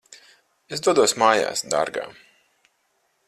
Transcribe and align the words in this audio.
Es 0.77 0.81
dodos 0.87 1.13
mājās, 1.23 1.63
dārgā. 1.75 2.07